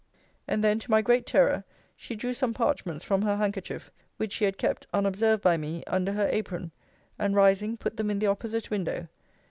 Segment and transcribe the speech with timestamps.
[0.47, 1.63] And then, to my great terror,
[1.95, 6.13] she drew some parchments form her handkerchief, which she had kept, (unobserved by me,) under
[6.13, 6.71] her apron;
[7.19, 9.09] and rising, put them in the opposite window.